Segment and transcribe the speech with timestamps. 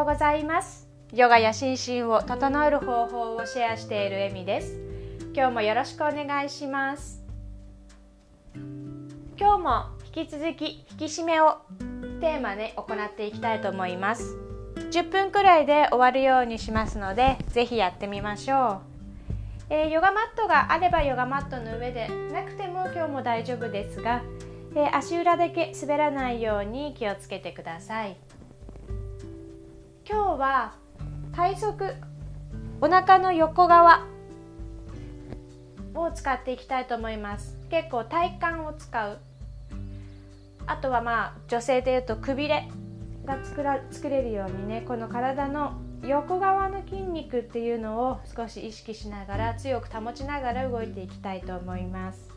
[0.00, 0.88] ようございます。
[1.12, 4.78] ヨガや心身を整える方法をシェアしているエミです。
[5.34, 7.22] 今日もよろしくお願いします。
[9.38, 11.58] 今日も引き続き引き締めを
[12.22, 14.38] テーマで行っていきたいと思います。
[14.90, 18.80] 10分くらいで終わるようにしますのでぜひやってみましょ
[19.70, 24.22] う、えー、ヨガマットがあればヨガマットの上でなくても今日も大丈夫ですが、
[24.74, 28.16] えー、足裏だけ滑らないように気をつけてください。
[30.10, 30.72] 今日は
[31.36, 31.94] 体側
[32.80, 34.08] お腹の横側
[35.94, 37.56] を使っていきたいと思います。
[37.70, 39.18] 結構体幹を使う。
[40.66, 42.68] あとはまあ女性でいうとくびれ
[43.24, 52.28] が作ら作れるようにねこの体の横側の筋肉っていうのを少し意識しながら強く保ちながら動いていきたいと思います。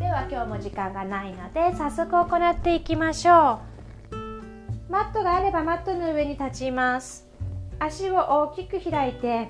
[0.00, 3.69] では今日も時間がないので早速行っていきましょう。
[4.90, 7.24] マットがあればマットの上に立ちます。
[7.78, 9.48] 足を大きく開いて。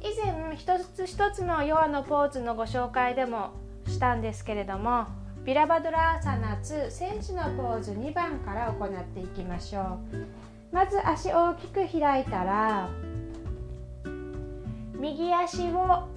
[0.00, 3.50] 以前一つ一つのヨアのポーズのご紹介でも
[3.86, 5.06] したんですけれども
[5.44, 9.98] ビラバドラーサナツ戦士のポーズ2番から行っていきましょ
[10.72, 10.74] う。
[10.74, 12.88] まず足大きく開いたら
[14.98, 16.08] 右足を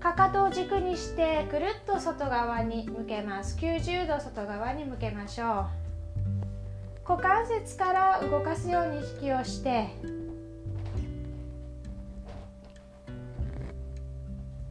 [0.00, 3.58] かかとを軸にしてぐるっと外側に向けます。
[3.58, 5.85] 90度外側に向けましょう。
[7.08, 9.86] 股関節から動かすように意識をして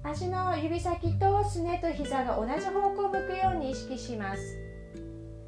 [0.03, 4.41] 足の指先とすねと膝が同じ方向を向くように意識します。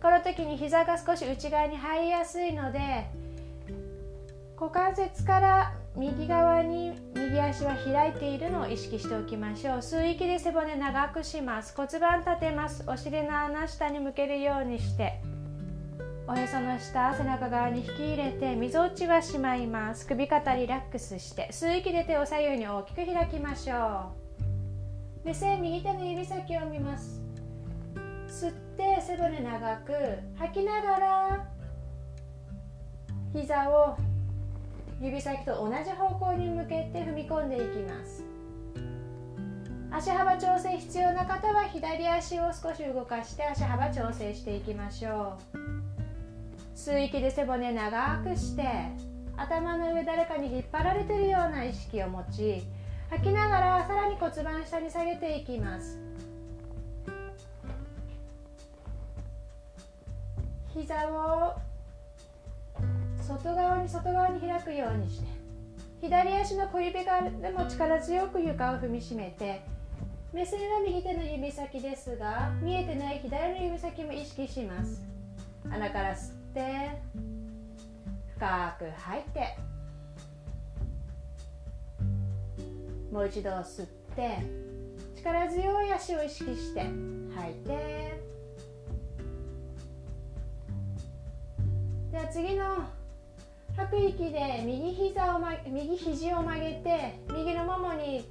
[0.02, 3.06] この時に膝が少し内側に入りやすいので
[4.60, 9.78] 股関節から右側に右足は開いているのを意識しておきましょう。
[9.80, 11.76] 吸う息で背骨長くします。
[11.76, 12.84] 骨盤立てます。
[12.88, 15.20] お尻の穴下に向けるようにして。
[16.30, 20.06] おへその下背中側に引き入れてみぞおちはしまいます。
[20.06, 24.12] 首肩リラックスして吸う息で手を左右に大きく開きましょ
[25.24, 25.28] う。
[25.28, 27.22] 目線右手の指先を見ます。
[28.28, 29.94] 吸って背骨長く
[30.36, 31.48] 吐きながら
[33.32, 33.96] 膝を
[35.02, 38.26] 指先と同じ方向に向けて踏み込んでいきます。
[39.92, 45.87] 足幅調整必要な方は左足を少し動かして足幅調整していきましょう。
[46.78, 48.64] 吸う息で背骨長くして
[49.36, 52.64] 頭の上誰かに引っ張られてるような意識を持ち
[53.10, 56.00] 吐きながらさらに骨盤下に下げていきます。
[60.72, 61.56] 膝を
[63.20, 65.28] 外側に外側に開くようにして
[66.02, 69.62] 左足の小指側でも力強く床を踏みしめて
[70.32, 75.02] 目線は右手の指先ですが見えてない左の指先も意識します。
[75.70, 76.90] 鼻から吸って。
[78.36, 79.58] 深く吐いて。
[83.12, 84.38] もう一度吸って。
[85.18, 88.22] 力強い足を意識して吐いて。
[92.12, 92.64] では次の
[93.76, 98.26] 吐く息で右膝を、ま、右肘を曲げて右のももに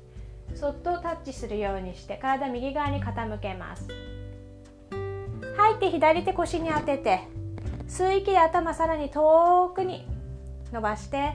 [0.55, 3.89] そっとタッチするようにして体右側に傾けます。
[5.57, 7.36] 吐いて左手腰に当てて。
[7.97, 10.07] 吸う息で頭さらに遠くに
[10.71, 11.33] 伸ばして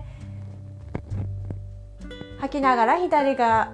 [2.39, 3.71] 吐きながら左が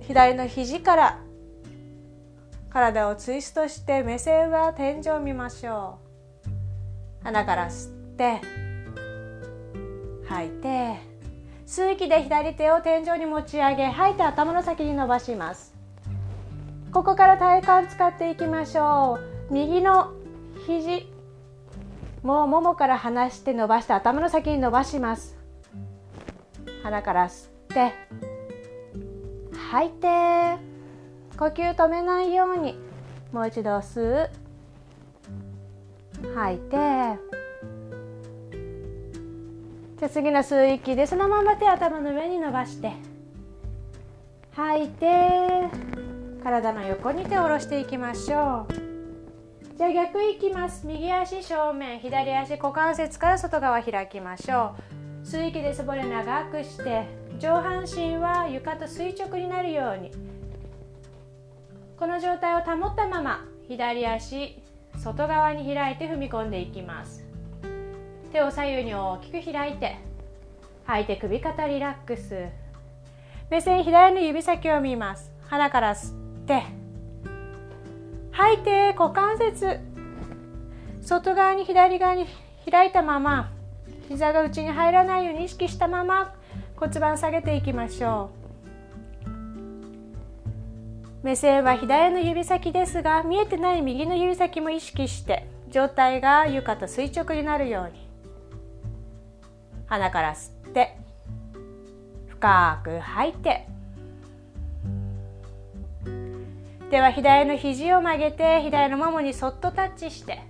[0.00, 1.20] 左の肘から
[2.70, 6.00] 体をツイストして目線は天井を見ましょ
[7.20, 7.22] う。
[7.22, 8.40] 鼻から吸って
[10.28, 10.96] 吐いて
[11.68, 15.72] 吸う息で左手を天井に持ち上げ吐いて頭の先に伸ばします。
[16.90, 19.20] ここから体幹使っていきましょ
[19.50, 19.54] う。
[19.54, 20.10] 右の
[20.66, 21.13] 肘
[22.24, 25.36] もうももから離して伸ばして頭の先に伸ばします。
[26.82, 27.92] 鼻から吸って
[29.70, 30.06] 吐いて
[31.38, 32.78] 呼吸止めないように
[33.30, 34.30] もう一度吸う。
[36.34, 36.76] 吐いて
[39.98, 42.94] じゃ次の吸う息でそのまま手頭の上に伸ばして
[44.52, 45.68] 吐いて
[46.42, 48.93] 体の横に手を下ろしていきましょう。
[49.76, 50.86] じゃあ逆いきます。
[50.86, 54.76] 右足正面左足股関節から外側開きましょ
[55.24, 55.26] う。
[55.26, 57.06] 吸う息で背骨長くして
[57.40, 60.12] 上半身は床と垂直になるように。
[61.98, 64.62] この状態を保ったまま左足
[64.96, 67.26] 外側に開いて踏み込んでいきます。
[68.30, 69.96] 手を左右に大きく開いて
[70.84, 72.46] 吐いて首肩リラックス。
[73.50, 75.32] 目線左の指先を見ます。
[75.48, 76.14] 鼻から吸っ
[76.46, 76.62] て
[78.36, 79.78] 吐いて股関節。
[81.00, 82.26] 外側に左側に
[82.68, 83.52] 開いたまま
[84.08, 86.34] 膝が内に入らないように意識したまま
[86.76, 88.44] 骨盤下げていきましょう。
[91.22, 98.08] 目線は左の指先ですが見えてない右の指先も意識して上体が床と垂直になるように。
[99.86, 100.96] 鼻から吸って
[102.28, 103.73] 深く吐いて。
[106.94, 110.44] では左の肘を曲げて左のももにそっとタッチして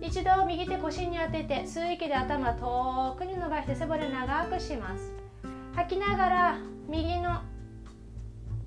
[0.00, 5.12] 一度右手腰に当てて吸う息で頭遠くに伸ばして背骨長くします。
[5.74, 6.58] 吐きながら
[6.88, 7.42] 右の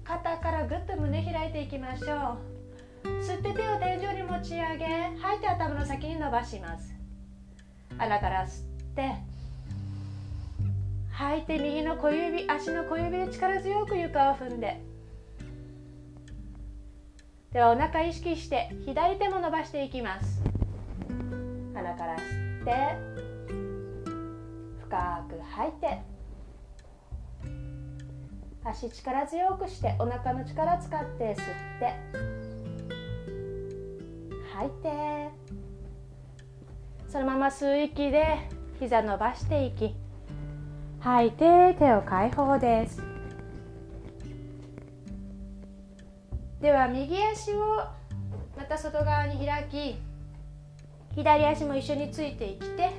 [0.03, 2.37] 肩からぐっと胸開いていきましょ
[3.05, 3.07] う。
[3.23, 4.85] 吸って手を天井に持ち上げ
[5.19, 6.93] 吐いて頭の先に伸ばします。
[7.97, 8.65] 鼻から吸っ
[8.95, 9.15] て
[11.11, 14.79] 吐いて右の小指足の小指で力強く床を踏んで
[17.51, 20.41] ではお腹意識して左手も伸ばしていきます。
[21.73, 22.97] 鼻から吸って
[24.81, 26.01] 深く吐いて
[28.63, 31.35] 足力強くしてお腹の力使って吸っ
[31.79, 31.95] て
[34.53, 35.29] 吐いて
[37.07, 38.47] そのまま吸う息で
[38.79, 39.95] 膝伸ばしていき
[40.99, 43.18] 吐いて手を解放です。
[46.61, 47.77] では右足を
[48.57, 49.95] また外側に開き
[51.15, 52.91] 左足も一緒についてきて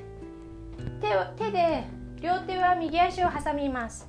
[1.00, 1.84] 手を手で
[2.20, 4.08] 両手は右足を挟みます。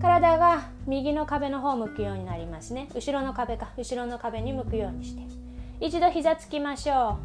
[0.00, 2.88] 体が右の壁の方向くようになりますね。
[2.94, 5.22] 後ろの壁か後ろの壁に向くようにして。
[5.80, 7.18] 一度膝つきましょ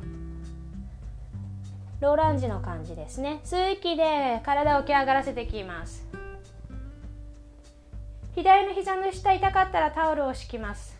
[2.00, 2.02] う。
[2.02, 3.40] ローランジの感じですね。
[3.46, 6.06] 吸う息で体を起き上がらせてきます。
[8.36, 10.98] 左の膝の下痛かったらタオルを敷きます。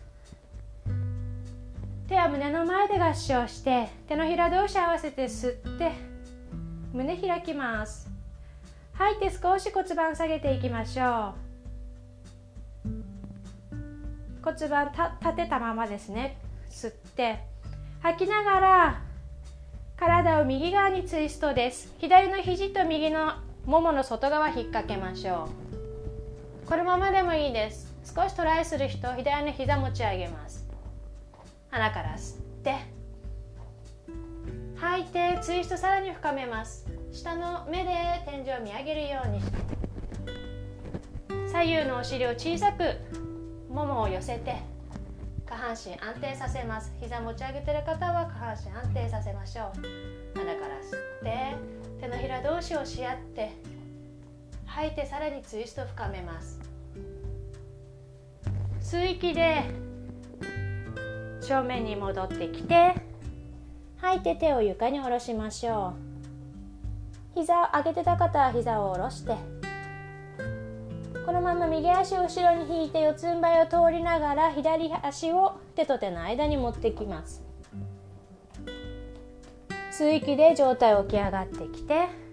[2.08, 5.92] 手は胸の前で合掌して手のひら同士合わせて吸って
[6.92, 8.08] 胸開きます。
[8.92, 11.34] 吐いて少し骨盤下げていきましょ
[12.84, 12.90] う。
[14.44, 16.36] 骨盤立てたままですね。
[16.70, 17.40] 吸って。
[18.00, 19.02] 吐きながら
[19.96, 21.92] 体を右側にツイストです。
[21.98, 23.32] 左の肘と右の
[23.64, 25.63] ももの外側引っ掛けましょう。
[26.66, 27.92] このままでもいいです。
[28.04, 30.66] 少しトライする人左の膝持ち上げます。
[31.70, 32.76] 鼻から吸って。
[34.76, 36.86] 吐いてツイストさらに深めます。
[37.12, 37.90] 下の目で
[38.24, 39.58] 天井を見上げるようにして。
[41.48, 42.82] 左右のお尻を小さく
[43.70, 44.56] ももを寄せて。
[45.46, 46.94] 下半身安定させます。
[46.98, 50.38] 膝持ち上げてる方は下半身安定させましょう。
[50.38, 51.56] 鼻から吸って。
[52.00, 53.52] 手のひら同士をし合って。
[54.74, 56.58] 吐いてさらにツイスト深めます。
[58.80, 59.62] 吸う息で
[61.40, 62.94] 正面に戻ってきて
[63.98, 65.94] 吐いて手を床に下ろしましょ
[67.36, 67.38] う。
[67.38, 69.36] 膝を上げてた方は膝を下ろして
[71.24, 77.44] このまま右足を後ろに引いて四つん這いを通りながら左足を手と手の間に持ってきます。
[79.92, 82.23] 吸う息で上体起き上がってきて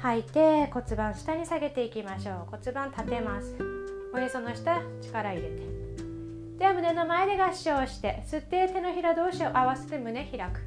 [0.00, 2.50] 吐いて骨盤下に下げていきましょう。
[2.50, 3.56] 骨盤立てます。
[4.14, 5.62] おへその下力入れて。
[6.58, 10.60] では胸の前で合掌して吸って手のひら同士を合わせて胸開く。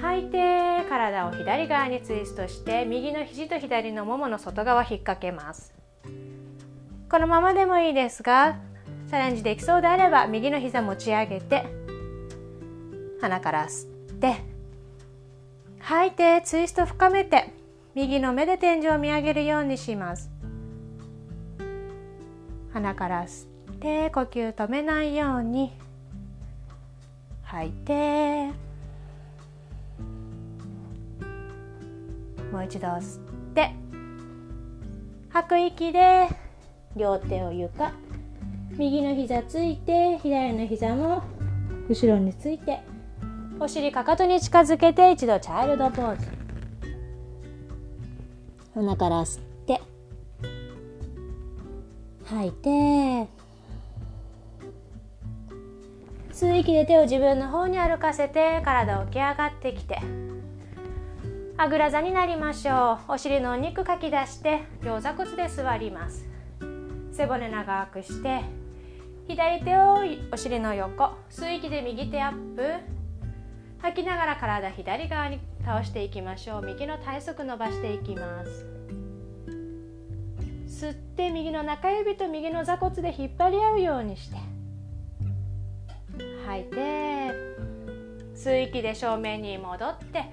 [0.00, 5.74] 吐いて体を左側にツイストして右の肘と左のももの外側引っ掛けます。
[7.10, 8.60] このままでもいいですが
[9.08, 11.64] チャレンジできそうであれば右の膝持ち上げて
[13.20, 14.49] 鼻から吸って
[15.80, 16.10] 吐い。
[16.12, 17.52] てツイスト深めて
[17.94, 20.30] 右の目で天井を見上げるようにします。
[22.72, 25.72] 鼻から吸って呼吸止めないように。
[27.42, 28.46] 吐いて
[32.52, 33.22] もう一度吸っ
[33.54, 33.72] て
[35.30, 36.28] 吐く息で
[36.96, 37.92] 両手を床
[38.78, 41.24] 右の膝ついて左の膝も
[41.88, 42.80] 後ろについて
[43.62, 46.26] お尻かかとに近づけて一度チャイルドポーズ。
[48.74, 49.82] 鼻から吸って。
[52.24, 52.68] 吐いて。
[56.32, 59.98] 吸う息で手を自分の方に歩かせて体起き上がってきて。
[61.58, 63.12] あぐら座になりましょう。
[63.12, 66.26] お尻のお肉かき出して両座骨で座ります。
[67.12, 68.40] 背骨長くして
[69.28, 69.98] 左手を
[70.32, 72.99] お尻の横吸う息で右手アップ。
[73.82, 76.66] 吐きながら体左側に倒していきましょう。
[76.66, 78.66] 右の体側伸ばしていきます。
[80.68, 84.36] 吸って右の中指と右の座骨で引っ張り合うようにして。
[86.46, 86.76] 吐いて
[88.34, 90.24] 吸う息で正面に戻って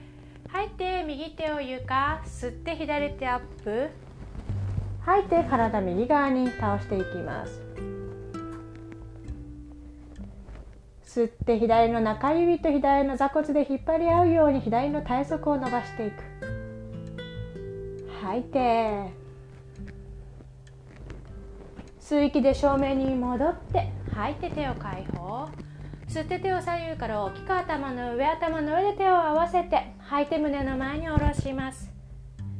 [0.49, 3.89] 吐いて右手を床吸って左手アップ。
[5.05, 7.66] 吐いて体右側に倒していきます。
[11.17, 16.23] 吸って左の中指と左の座骨で引っ張り合うように左の体側を伸ばしていく。
[18.21, 19.27] 吐いて。
[21.99, 25.49] 吸う息で正面に戻って吐いて手を解放。
[26.07, 31.89] 吸って手を左右から大きく頭の上頭の上で手を合わせて吐いて胸の前に下ろします。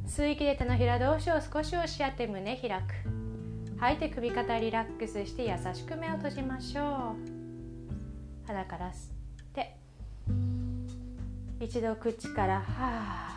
[0.08, 3.80] 吸う息で手のひら同士を少し押し合って胸開く。
[3.80, 7.37] 吐いて首肩リラックスして優しく目を閉じましょう。
[8.48, 8.94] 鼻から吸っ
[9.54, 9.75] て
[11.60, 13.34] 一度口からはあ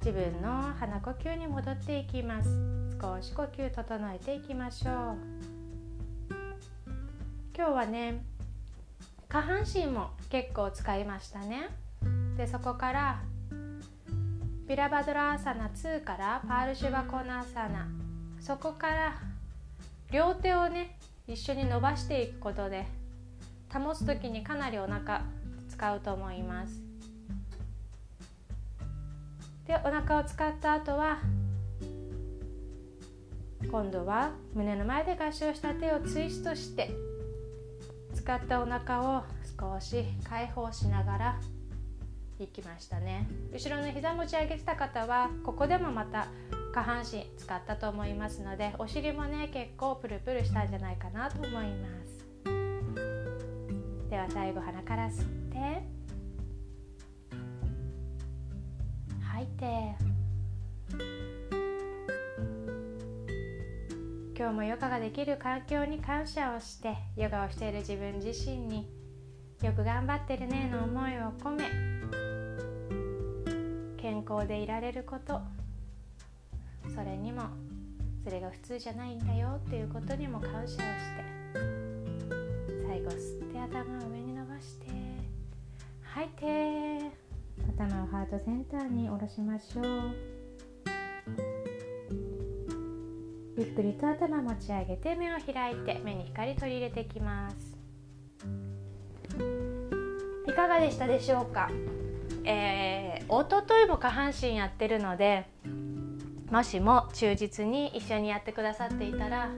[0.00, 2.50] 自分の鼻呼吸に戻っていきます。
[3.00, 5.16] 少し呼吸整えていきましょう。
[7.56, 8.22] 今日はね
[9.28, 11.68] 下半身も結構使いましたね。
[12.36, 13.22] でそこから
[14.66, 17.86] ビラバドラーサナ2からパールシュバコナーサナ。
[18.40, 19.29] そこから
[20.10, 22.86] 両手をね一緒に伸ばしていくことで
[23.72, 25.24] 保つ時にかなりお腹
[25.68, 26.82] 使うと思います。
[29.66, 31.18] でお腹を使った後は
[33.70, 36.90] 今度は胸の前で合掌した手をツイストして
[38.14, 39.22] 使ったお腹を
[39.60, 41.40] 少し解放しながら
[42.44, 43.26] いきましたね。
[43.52, 46.28] 後ろの膝持ち上げてた方はここでもまた
[46.72, 52.20] 下半身使ったと思いますのでお尻もね結構プルプルしたんじゃないかなと思います。
[54.08, 55.82] では最後鼻から吸って。
[59.22, 60.10] 吐いて。
[64.40, 68.88] 今日もヨガができる環境に感謝をしてヨガをしている自分自身に
[69.62, 71.89] よく頑張ってるねの思いを込め
[74.00, 75.40] 健康でいられること。
[76.94, 77.42] それにも
[78.24, 80.80] それが普通じゃないんだよっていうことにも感謝をして。
[82.86, 84.86] 最後吸って頭を上に伸ばして。
[86.02, 87.10] 吐いて
[87.76, 89.84] 頭をハートセンターに下ろしましょう。
[93.58, 97.76] ゆっくりと頭持ち上げて目を開いて目に光取り入れていきます。
[100.48, 101.68] いかがでしたでしょうか？
[102.44, 105.46] えー、おとといも下半身やってるので
[106.50, 109.50] もしも忠実に一緒にやってくださっていたら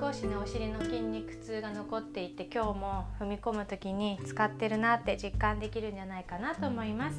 [0.00, 7.16] 少しねお尻の筋肉痛が残っていて今日も踏み込む時に使ってるなって実感できるんじゃないかなと思います。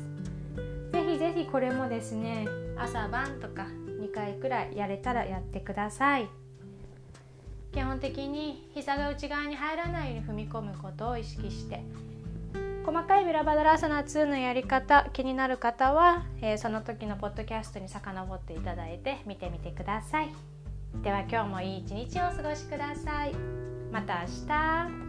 [0.91, 3.67] ぜひぜひこれもですね朝晩とか
[4.01, 6.27] 2回くらいやれたらやってください。
[7.73, 11.83] 基本的に膝が内側に入らないように踏み込むことを意識して
[12.85, 20.55] 細かいビラバダラーサナ2のやり方気になる方は、えー、その時のポッドキャストに遡っていただいて見てみてください。
[21.03, 23.33] では今日もいい一日をお過ごしください
[23.91, 25.05] また明日